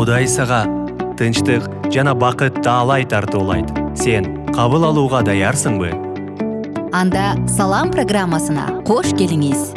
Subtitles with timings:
[0.00, 0.62] кудай сага
[1.20, 3.68] тынчтык жана бакыт таалай тартуулайт.
[3.92, 5.90] Сен кабыл алууга даярсыңбы?
[6.96, 9.74] Анда салам программасына кош келиңиз.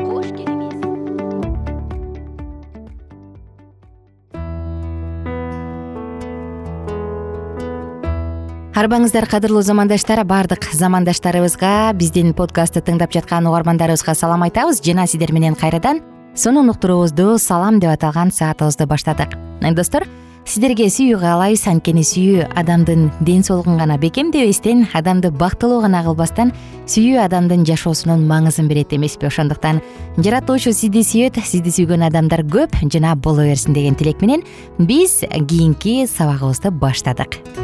[8.79, 14.79] Арбаңыздар кадырлуу замандаштар баардык замандаштарыбызга биздин подкастты тыңдап жаткан угармандарыбызга салам айтабыз.
[14.87, 15.99] Жана сиздер менен кайрадан
[16.35, 19.37] сонун уктуруубузду салам деп аталган саатыбызды баштадык.
[19.75, 20.07] Достор
[20.45, 21.67] сиздерге сүйүү каалайбыз.
[21.69, 26.51] Анткени сүйүү адамдын ден соолугун гана бекемдебестен адамды бактылуу гана кылбастан
[26.87, 29.29] сүйүү адамдын жашоосунун маңызын берет эмеспи.
[29.29, 29.81] Ошондуктан
[30.17, 34.43] жаратуучу сизди сүйөт сизди сүйгөн адамдар көп жана боло берсин деген тилек менен
[34.79, 37.62] биз кийинки сабагыбызды баштадык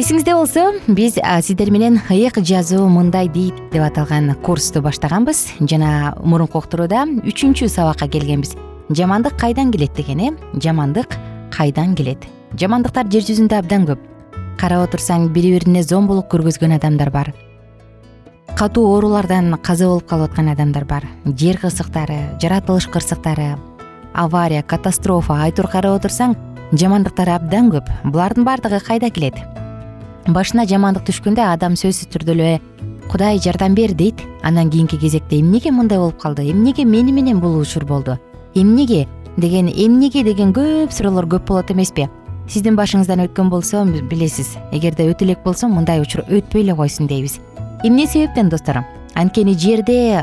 [0.00, 5.42] эсиңизде болсо биз сиздер менен ыйык жазуу мындай дейт деп аталган курсту баштаганбыз.
[5.60, 8.54] Жана мурунку уктурууда үчүнчү сабакка келгенбиз.
[8.88, 10.30] Жамандык кайдан келет деген э?
[10.54, 11.18] Жамандык
[11.52, 12.24] кайдан келет?
[12.56, 14.00] Жамандыктар жер жүзүндө абдан көп.
[14.56, 17.34] Карап отурсаң бири бирине зомбулук көргөзгөн адамдар бар.
[18.56, 21.04] Катуу оорулардан каза болуп калып аткан адамдар бар.
[21.26, 23.58] Жер кырсыктары жаратылыш кырсыктары
[24.14, 26.38] авария катастрофа айтор карап отурсаң
[26.72, 27.90] жамандыктар абдан көп.
[28.04, 29.59] Булардын баардыгы кайда келет
[30.32, 32.60] башына жамандык түшкөндө адам сөзсүз түрдө эле
[33.10, 34.20] кудай жардам бер дейт.
[34.42, 36.50] Андан кийинки кезекте эмнеге мындай болуп калды?
[36.50, 38.18] Эмнеге мени менен бул учур болду?
[38.54, 39.06] Эмнеге?
[39.36, 40.22] деген эмнеге?
[40.24, 42.08] деген көп суроолор көп болот эмеспи.
[42.48, 44.56] Сиздин башыңыздан өткөн болсо билесиз.
[44.72, 47.38] Эгерде өтө элек болсо мындай учур өтпөй эле койсун дейбиз.
[47.84, 48.84] Эмне себептен достор
[49.14, 50.22] анткени жерде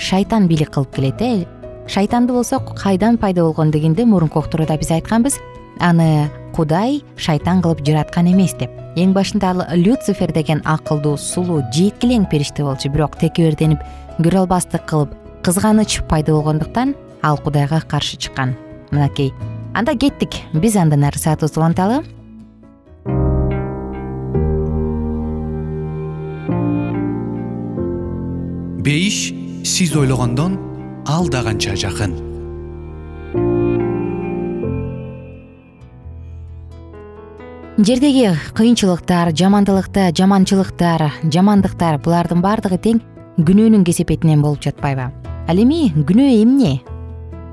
[0.00, 1.46] шайтан бийлик кылып келет э.
[1.86, 5.38] Шайтанды болсо кайдан пайда болгон дегенде мурунку уктурууда биз айтканбыз.
[5.80, 8.70] Аны кудай шайтан кылып жараткан эмес деп.
[8.96, 12.92] Эң башында ал люцифер деген акылдуу сулуу жеткилең периште болчу.
[12.92, 13.80] Бирок текеберденип
[14.18, 18.56] көрө албастык кылып кызганыч пайда болгондуктан ал кудайга каршы чыккан.
[18.90, 19.32] Мынакей
[19.74, 20.42] анда кеттик.
[20.52, 22.02] Биз андан ары саатыбызды уланталы
[28.82, 29.32] бейиш
[29.64, 30.58] сиз ойлогондон
[31.06, 32.31] алда канча жакын
[37.84, 43.00] жердеги кыйынчылыктар жамандылыкта жаманчылыктар жамандыктар булардын баардыгы тең
[43.42, 45.08] күнөөнүн кесепетинен болуп жатпайбы.
[45.48, 46.76] Ал эми күнөө эмне?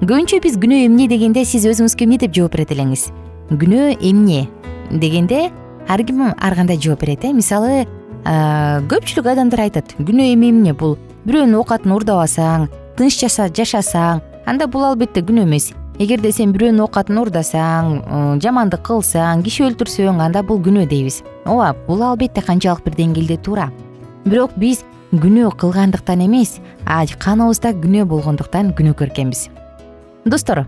[0.04, 3.08] Көбүнчө биз күнөө эмне дегенде сиз өзүңүзгө эмне деп жооп берет элеңиз?
[3.50, 4.46] Күнөө эмне
[4.92, 5.50] дегенде
[5.88, 7.34] ар ким ар кандай жооп берет э?
[7.34, 7.88] Мисалы
[8.24, 10.98] көпчүлүк адамдар айтат күнөө эми эмне бул?
[11.26, 12.70] Бирөөнүн оокатын уурдабасаң
[13.00, 19.66] тынч жашасаң анда бул албетте күнөө эмес эгерде сен бирөөнүн оокатын уурдасаң жамандык кылсаң киши
[19.68, 21.22] өлтүрсөң анда бул күнөө дейбиз.
[21.46, 23.68] Ооба бул албетте канчалык бир деңгээлде туура.
[24.24, 29.50] Бирок биз күнөө кылгандыктан эмес а каныбызда күнөө болгондуктан күнөөкөр экенбиз
[30.26, 30.66] достор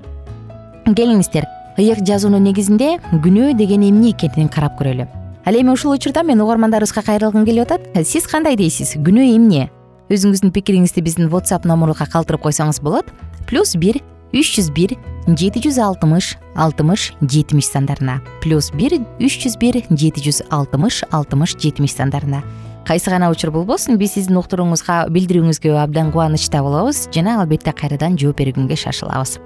[0.86, 1.46] келиңиздер.
[1.80, 5.08] Ыйык жазуунун негизинде күнөө деген эмне экенин карап көрөлү.
[5.46, 7.88] Ал эми ушул учурда мен угармандарыбызга кайрылгым келип атат.
[8.06, 8.98] Сиз кандай дейсиз?
[8.98, 9.70] Күнөө эмне?
[10.12, 13.08] Өзүңүздүн пикириңизди биздин whatsapp номурубузга калтырып койсоңуз болот.
[13.48, 14.02] Плюс бир
[14.34, 14.96] үч жүз бир
[15.28, 21.58] жети жүз алтымыш алтымыш жетимиш сандарына плюс бир үч жүз бир жети жүз алтымыш алтымыш
[21.60, 22.42] жетимиш сандарына
[22.88, 28.42] кайсы гана учур болбосун биз сиздин уктурууңузга билдирүүңүзгө абдан кубанычта болобуз жана албетте кайрадан жооп
[28.42, 29.38] бергөнгө шашылабыз.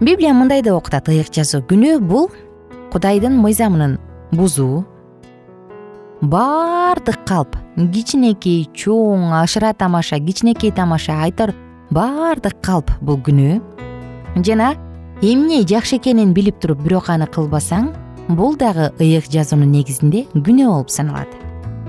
[0.00, 2.30] Библия мындай деп окутат ыйык жазуу күнөө бул
[2.92, 3.98] кудайдын мыйзамынын
[4.32, 4.84] бузуу.
[6.22, 11.52] Баардык калп кичинекей чоң ашыра тамаша кичинекей тамаша айтор
[11.90, 13.60] баардык калп бул күнөө
[14.44, 14.74] жана
[15.22, 17.92] эмне жакшы экенин билип туруп бирок аны кылбасаң
[18.28, 21.28] бул дагы ыйык жазуунун негизинде күнөө болуп саналат.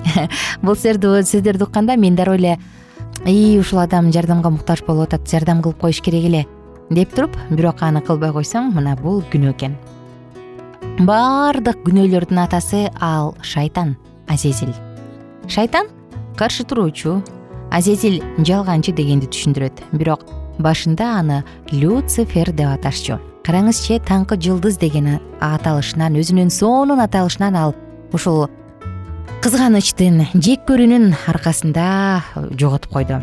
[0.62, 2.58] Бул сөздөрдү укканда мен дароо эле
[3.25, 6.46] ии ушул адам жардамга муктаж болуп атат жардам кылып коюш керек эле
[6.90, 9.75] деп туруп бирок аны кылбай койсоң мына бул күнөө экен.
[11.03, 13.97] Баардык күнөөлөрдүн атасы ал шайтан
[14.28, 14.74] азезил.
[15.47, 15.91] Шайтан
[16.38, 17.22] каршы туруучу
[17.72, 19.84] азезил жалганчы дегенди түшүндүрөт.
[19.91, 20.23] Бирок
[20.59, 23.20] башында аны люцифер деп аташчу.
[23.48, 27.76] Караңызчы таңкы жылдыз деген аталышынан өзүнүн сонун аталышынан ал
[28.12, 28.50] ушул
[29.44, 31.88] кызганычтын жек көрүүнүн аркасында
[32.59, 33.22] жоготуп койду.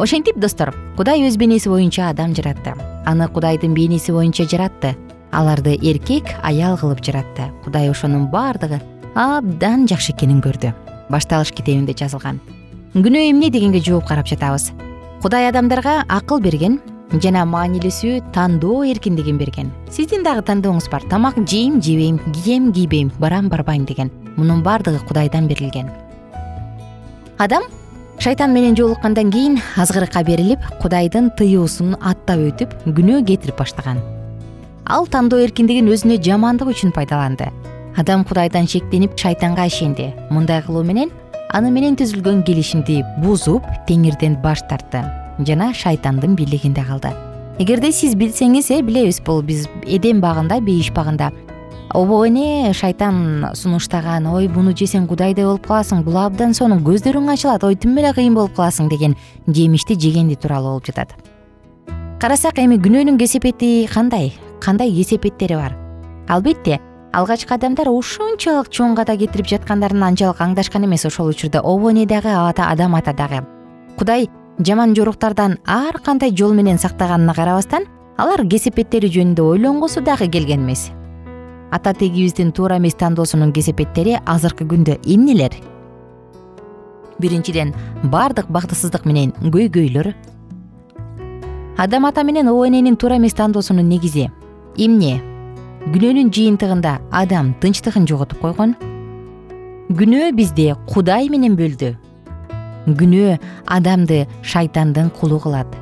[0.00, 2.72] Ошентип достор кудай өз бейнеси боюнча адам жаратты.
[3.04, 4.96] Аны кудайдын бейнеси боюнча жаратты.
[5.30, 7.50] Аларды эркек аял кылып жаратты.
[7.64, 8.80] Кудай ошонун баардыгы
[9.14, 10.72] абдан жакшы экенин көрдү.
[11.10, 12.40] Башталыш китебинде жазылган.
[12.94, 14.72] Күнөө эмне дегенге жооп карап жатабыз
[15.20, 16.78] кудай адамдарга акыл берген
[17.12, 19.68] жана маанилүүсү тандоо эркиндигин берген.
[19.92, 21.04] Сиздин дагы тандооңуз бар.
[21.10, 24.10] Тамак жейм жебейм кийем кийбейм барам барбайм деген.
[24.36, 25.90] Мунун баардыгы кудайдан берилген.
[27.36, 27.64] Адам
[28.18, 34.00] шайтан менен жолуккандан кийин азгырыкка берилип кудайдын тыюусун аттап өтүп күнөө кетирип баштаган.
[34.86, 37.52] Ал тандоо эркиндигин өзүнө жамандык үчүн пайдаланды.
[37.96, 40.14] Адам кудайдан шектенип шайтанга ишенди.
[40.30, 41.10] Мындай кылуу менен
[41.52, 45.02] аны менен түзүлгөн келишимди бузуп теңирден баш тартты.
[45.46, 47.12] Жана шайтандын бийлигинде калды.
[47.58, 51.32] Эгерде сиз билсеңиз э билебиз бул биз эдем багында бейиш багында.
[51.92, 57.64] Обо эне шайтан сунуштаган ой муну жесең кудайдай болуп каласың бул абдан сонун көздөрүң ачылат
[57.64, 59.16] ой тим эле кыйын болуп каласың деген
[59.48, 61.16] жемишти жегенди тууралуу болуп жатат.
[62.20, 64.32] Карасак эми күнөөнүн кесепети кандай?
[64.60, 65.74] Кандай кесепеттери бар?
[66.28, 66.78] Албетте
[67.12, 71.60] алгачкы адамдар ушунчалык чоң ката кетирип жаткандарын анчалык аңдашкан эмес ошол учурда.
[71.60, 73.42] Обо эне дагы адам ата дагы.
[73.98, 74.28] Кудай
[74.58, 77.86] жаман жоруктардан ар кандай жол менен сактаганына карабастан
[78.16, 80.90] алар кесепеттери жөнүндө ойлонгусу дагы келген эмес.
[81.72, 85.54] Ата тегибиздин туура эмес тандоосунун кесепеттери азыркы күндө эмнелер
[87.18, 87.74] биринчиден
[88.04, 90.14] баардык бактысыздык менен көйгөйлөр.
[91.76, 94.30] Адам ата менен обо эненин туура эмес тандоосунун негизи
[94.76, 95.29] эмне
[95.80, 98.74] күнөөнүн жыйынтыгында адам тынчтыгын жоготуп койгон.
[99.96, 101.94] Күнөө бизди кудай менен бөлдү.
[102.86, 103.38] Күнөө
[103.76, 105.72] адамды шайтандын кулу кылат.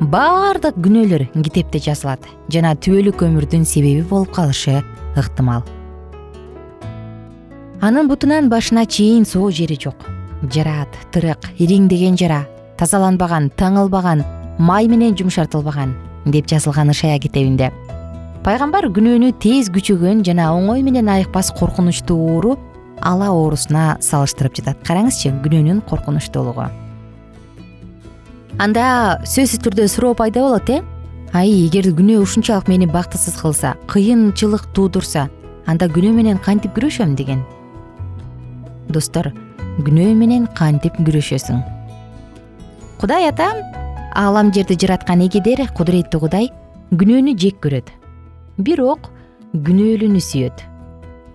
[0.00, 4.80] Баардык күнөөлөр китепте жазылат жана түбөлүк өмүрдүн себеби болуп калышы
[5.20, 5.62] ыктымал.
[7.84, 10.00] Анын бутунан башына чейин соо жери жок.
[10.50, 12.42] Жараат тырык ириңдеген жара
[12.80, 14.24] тазаланбаган таңылбаган
[14.58, 15.94] май менен жумшартылбаган
[16.26, 17.70] деп жазылган ышая китебинде
[18.44, 22.58] пайгамбар күнөөнү тез күчөгөн жана оңой менен айыкпас коркунучтуу оору
[23.00, 24.82] ала оорусуна салыштырып жатат.
[24.84, 26.66] Караңызчы күнөөнүн коркунучтуулугу.
[28.60, 28.84] Анда
[29.24, 30.82] сөзсүз түрдө суроо пайда болот э?
[31.32, 35.30] Ай эгер күнөө ушунчалык мени бактысыз кылса кыйынчылык туудурса
[35.64, 37.40] анда күнөө менен кантип күрөшөм деген?
[38.92, 39.32] Достор
[39.80, 41.64] күнөө менен кантип күрөшөсүң?
[43.00, 43.50] Кудай ата
[44.14, 46.52] аалам жерди жараткан эгедер кудуреттүү кудай
[46.92, 48.03] күнөөнү жек көрөт
[48.58, 49.10] бирок
[49.54, 50.62] күнөөлүүнү сүйөт.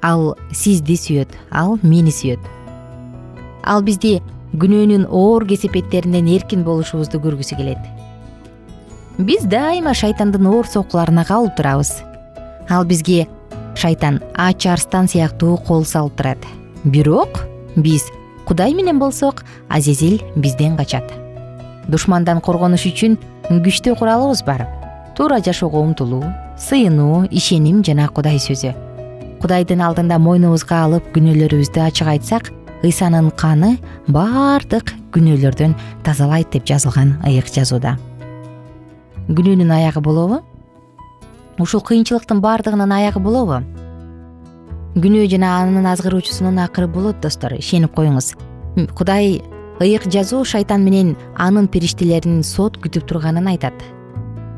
[0.04, 2.40] Ал сизди сүйөт ал мени сүйөт.
[3.68, 4.20] Ал бизди
[4.56, 7.82] күнөөнүн оор кесепеттеринен эркин болушубузду көргүсү келет.
[9.20, 11.92] Биз дайыма шайтандын оор соккуларына кабылып турабыз.
[12.70, 13.28] Ал бизге
[13.76, 16.40] шайтан ач арстан сыяктуу кол салып турат.
[16.86, 17.44] Бирок
[17.76, 18.08] биз
[18.48, 21.12] кудай менен болсок азизил бизден качат.
[21.88, 23.20] Душмандан коргонуш үчүн
[23.50, 24.70] күчтүү куралыбыз бар.
[25.18, 26.24] Туура жашоого умтулуу
[26.60, 28.74] сыйынуу ишеним жана кудай сөзү.
[29.40, 32.50] Кудайдын алдында мойнубузга алып күнөөлөрүбүздү ачык айтсак
[32.84, 33.78] ыйсанын каны
[34.08, 37.96] баардык күнөөлөрдөн тазалайт деп жазылган ыйык жазууда.
[39.30, 40.42] Күнөөнүн аягы болобу?
[41.60, 43.62] Ушул кыйынчылыктын баардыгынын аягы болобу?
[45.00, 48.34] Күнөө жана анын азгыруучусунун акыры болот достор ишенип коюңуз.
[48.98, 49.40] Кудай
[49.80, 53.74] ыйык жазуу шайтан менен анын периштелерин сот күтүп турганын айтат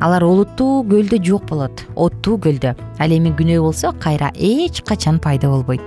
[0.01, 2.73] алар олуттуу көлдө жок болот оттуу көлдө.
[2.99, 5.81] Ал эми күнөө болсо кайра эч качан пайда болбойт.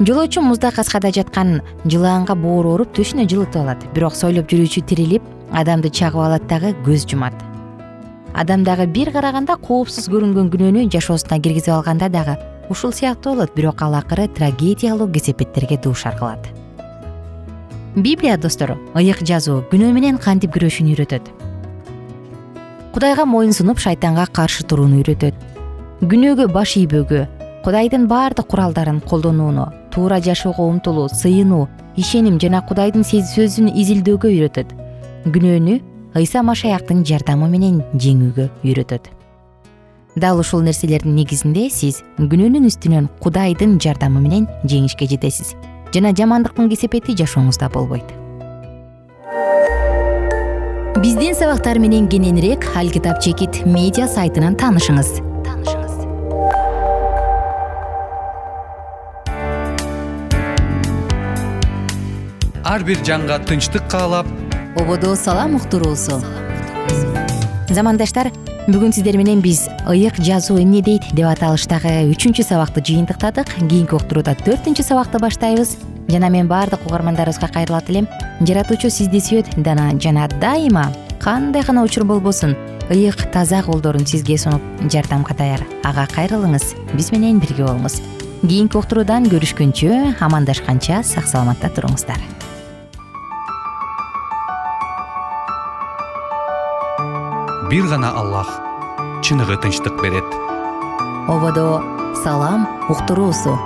[0.00, 3.82] Жолоочу муздак каскада жаткан жылаанга боору ооруп төшүнө жылытып алат.
[3.94, 5.22] Бирок сойлоп жүрүүчү тирилип
[5.52, 7.34] адамды чагып алат дагы көз жумат.
[8.34, 12.38] Адам дагы бир караганда коопсуз көрүнгөн күнөөнү жашоосуна киргизип алганда дагы
[12.70, 13.54] ушул сыяктуу болот.
[13.56, 16.46] Бирок ал акыры трагедиялуу кесепеттерге дуушар кылат
[18.02, 21.30] библия достор ыйык жазуу күнөө менен кантип күрөшүүнү үйрөтөт
[22.92, 25.34] кудайга моюн сунуп шайтанга каршы турууну үйрөтөт.
[26.00, 27.26] Күнөөгө баш ийбөөгө
[27.64, 34.74] кудайдын баардык куралдарын колдонууну туура жашоого умтулуу сыйынуу ишеним жана кудайдын сөзүн изилдөөгө үйрөтөт.
[35.34, 35.78] Күнөөнү
[36.16, 39.10] ыйса машаяктын жардамы менен жеңүүгө үйрөтөт.
[40.16, 45.54] Дал ушул нерселердин негизинде сиз күнөөнүн үстүнөн кудайдын жардамы менен жеңишке жетесиз
[45.94, 48.17] жана жамандыктын кесепети жашооңузда болбойт
[51.02, 55.10] биздин сабактар менен кененирээк алкитап чекит медиа сайтынан таанышыңыз
[62.64, 64.26] ар бир жанга тынчтык каалап.
[64.76, 66.18] Ободо салам уктуруусу
[67.70, 68.32] замандаштар
[68.68, 73.48] бүгүн сиздер менен биз ыйык жазуу эмне дейт деп аталыштагы үчүнчү сабакты жыйынтыктадык.
[73.64, 75.78] Кийинки уктурууда төртүнчү сабакты баштайбыз.
[76.12, 78.08] Жана мен баардык угармандарыбызга кайрылат элем.
[78.44, 80.92] Жаратуучу сизди сүйөт жана дайыма.
[81.18, 82.56] Кандай гана учур болбосун
[82.90, 84.60] ыйык таза колдорун сизге сунуп
[84.92, 85.64] жардамга даяр.
[85.82, 88.02] Ага кайрылыңыз биз менен бирге болуңуз.
[88.42, 92.20] Кийинки уктуруудан көрүшкөнчө амандашканча сак саламатта туруңуздар
[97.68, 98.48] бир гана аллах
[99.20, 100.24] чыныгы тынчтык берет.
[101.28, 101.82] Ободо
[102.24, 103.58] салам уктуруусу